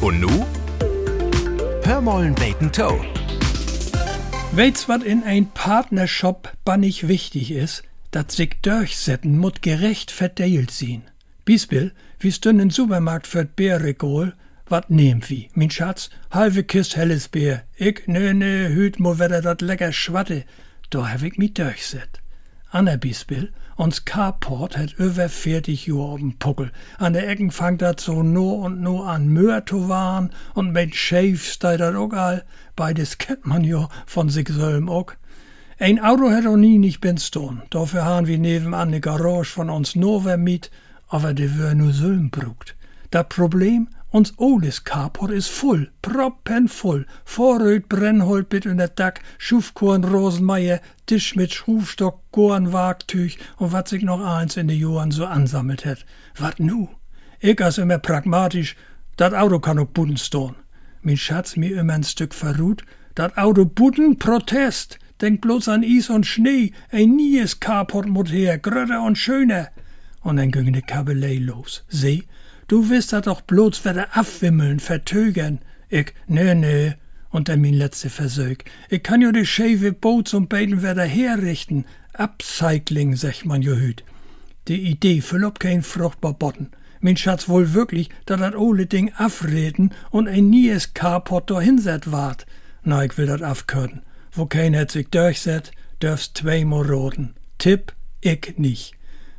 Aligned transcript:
Und 0.00 0.20
nu? 0.20 0.46
Hör 1.82 2.00
mollen 2.00 2.34
beten 2.34 2.70
Toe. 2.70 3.04
Weits 4.52 4.88
wat 4.88 5.02
in 5.02 5.24
ein 5.24 5.50
Partnershop 5.50 6.52
bannig 6.64 7.08
wichtig 7.08 7.50
is, 7.50 7.82
dat 8.12 8.30
sich 8.30 8.50
durchsetzen 8.62 9.38
mut 9.38 9.60
gerecht 9.60 10.10
verteilt 10.10 10.70
sien. 10.70 11.02
Beispiel, 11.44 11.92
wie 12.20 12.30
stün 12.30 12.60
in 12.60 12.70
Supermarkt 12.70 13.26
für 13.26 13.44
Bärregol, 13.44 14.34
wat 14.66 14.88
nehmt 14.88 15.30
wie? 15.30 15.50
Min 15.54 15.70
Schatz, 15.70 16.10
halbe 16.30 16.62
Kist 16.62 16.96
helles 16.96 17.28
Bier. 17.28 17.62
Ich, 17.76 18.06
nö, 18.06 18.32
nö, 18.34 18.68
hüt 18.68 19.00
mo 19.00 19.18
wedder 19.18 19.42
dat 19.42 19.62
lecker 19.62 19.92
schwatte. 19.92 20.44
Da 20.90 21.10
hab 21.10 21.22
ich 21.22 21.38
mi 21.38 21.52
durchset. 21.52 22.20
Ander 22.70 22.98
Beispiel, 22.98 23.50
uns 23.76 24.04
Carport 24.04 24.76
hat 24.76 24.92
über 24.98 25.30
40 25.30 25.86
Jahre 25.86 26.02
auf 26.02 26.18
dem 26.18 26.38
Puckel. 26.38 26.70
An 26.98 27.14
der 27.14 27.26
Ecken 27.26 27.50
fangt 27.50 27.80
dat 27.80 27.98
so 27.98 28.22
no 28.22 28.50
und 28.56 28.82
no 28.82 29.04
an 29.04 29.28
Möhr 29.28 29.64
zu 29.64 29.88
waren 29.88 30.30
und 30.52 30.72
mit 30.72 30.94
Schäfs 30.94 31.58
da 31.58 31.78
dat 31.78 31.94
auch 31.94 32.12
all. 32.12 32.44
Beides 32.76 33.16
kennt 33.16 33.46
man 33.46 33.64
ja 33.64 33.88
von 34.04 34.28
sich 34.28 34.48
selben 34.48 34.90
auch. 34.90 35.12
Ein 35.78 35.98
Auto 35.98 36.30
hat 36.30 36.46
auch 36.46 36.56
nie 36.56 36.76
nicht 36.76 37.00
bin 37.00 37.16
stone. 37.16 37.62
Dafür 37.70 38.04
haben 38.04 38.26
wir 38.26 38.38
nebenan 38.38 38.90
ne 38.90 39.00
Garage 39.00 39.50
von 39.50 39.70
uns 39.70 39.96
Nova 39.96 40.36
mit, 40.36 40.70
aber 41.08 41.32
de 41.32 41.58
wär 41.58 41.74
nur 41.74 41.94
Sölm 41.94 42.28
brugt. 42.28 42.76
Das 43.10 43.28
Problem, 43.28 43.88
uns 44.10 44.32
oles 44.38 44.84
Carport 44.84 45.30
is 45.30 45.48
voll, 45.48 45.90
proppenvoll. 46.02 47.06
Vorröt 47.24 47.88
Brennholt 47.88 48.48
bit 48.48 48.66
in 48.66 48.78
der 48.78 48.88
Dack, 48.88 49.20
Schufkorn 49.38 50.04
Rosenmeier, 50.04 50.80
Tisch 51.06 51.36
mit 51.36 51.52
Schrufstock, 51.52 52.20
Gorn 52.32 52.72
Wagtüch 52.72 53.38
und 53.58 53.72
wat 53.72 53.88
sich 53.88 54.02
noch 54.02 54.24
eins 54.24 54.56
in 54.56 54.68
de 54.68 54.76
Johann 54.76 55.10
so 55.10 55.26
ansammelt 55.26 55.84
het. 55.84 56.04
Wat 56.36 56.58
nu? 56.58 56.88
Ich 57.40 57.62
as 57.62 57.78
immer 57.78 57.98
pragmatisch, 57.98 58.76
dat 59.16 59.34
Auto 59.34 59.58
kann 59.58 59.78
auch 59.78 59.86
Buden 59.86 60.16
stehen. 60.16 60.56
Min 61.02 61.16
Schatz 61.16 61.56
mir 61.56 61.78
immer 61.78 61.94
ein 61.94 62.04
Stück 62.04 62.34
verruht, 62.34 62.84
dat 63.14 63.36
Auto 63.36 63.64
Buden 63.64 64.18
Protest. 64.18 64.98
Denk 65.20 65.40
bloß 65.40 65.68
an 65.68 65.82
Is 65.82 66.10
und 66.10 66.26
Schnee, 66.26 66.72
ein 66.90 67.16
nies 67.16 67.58
Carport 67.58 68.06
mut 68.06 68.30
her, 68.30 68.58
grötter 68.58 69.02
und 69.02 69.18
schöner. 69.18 69.68
Und 70.20 70.36
dann 70.36 70.52
ging 70.52 70.72
de 70.72 70.82
Kabelei 70.82 71.38
los. 71.38 71.84
Seh, 71.88 72.22
Du 72.68 72.90
wirst 72.90 73.14
da 73.14 73.22
doch 73.22 73.40
bloß 73.40 73.86
wieder 73.86 74.14
abwimmeln, 74.14 74.78
vertögern. 74.78 75.60
Ich, 75.88 76.12
nö, 76.26 76.54
nö. 76.54 76.90
Und 77.30 77.48
dann 77.48 77.62
mein 77.62 77.72
letzter 77.72 78.10
Versög. 78.10 78.64
Ich 78.90 79.02
kann 79.02 79.22
jo 79.22 79.32
de 79.32 79.46
schäve 79.46 79.92
Boot 79.92 80.28
zum 80.28 80.48
Beiden 80.48 80.82
wieder 80.82 81.04
herrichten. 81.04 81.86
Upcycling, 82.12 83.16
sagt 83.16 83.46
man 83.46 83.62
jo 83.62 83.74
hüt. 83.74 84.04
Die 84.68 84.82
Idee 84.82 85.22
ob 85.44 85.60
kein 85.60 85.82
fruchtbar 85.82 86.34
Botten. 86.34 86.70
Mein 87.00 87.16
Schatz 87.16 87.48
wohl 87.48 87.72
wirklich, 87.72 88.10
da 88.26 88.36
dat 88.36 88.54
ole 88.54 88.86
Ding 88.86 89.12
afreden 89.16 89.94
und 90.10 90.28
ein 90.28 90.50
nies 90.50 90.92
Carport 90.92 91.50
da 91.50 91.60
hinset 91.60 92.12
wart. 92.12 92.44
Na, 92.82 93.04
ich 93.04 93.16
will 93.16 93.26
dat 93.26 93.42
afkürten. 93.42 94.02
Wo 94.32 94.44
kein 94.46 94.74
het 94.74 94.90
sich 94.90 95.08
durchset, 95.08 95.70
dürfst 96.02 96.36
zweimal 96.36 96.84
roten. 96.86 97.34
Tipp, 97.56 97.94
ich 98.20 98.58
nicht. 98.58 98.94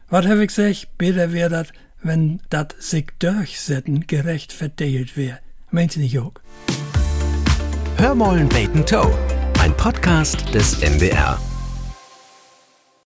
Wat 0.09 0.25
hab 0.25 0.39
ich 0.39 0.51
sech, 0.51 0.87
bitte 0.97 1.31
wär 1.31 1.49
dat, 1.49 1.73
wenn 2.01 2.39
dat 2.49 2.75
sich 2.79 3.07
durchsetzen 3.19 4.07
gerecht 4.07 4.53
verteilt 4.53 5.17
wär. 5.17 5.39
Meint 5.71 5.95
ihr 5.95 6.03
nicht 6.03 6.19
auch? 6.19 6.33
Hör 7.97 8.15
mollen 8.15 8.49
beten 8.49 8.85
Toe. 8.85 9.11
Ein 9.59 9.75
Podcast 9.75 10.53
des 10.53 10.81
NDR. 10.81 11.39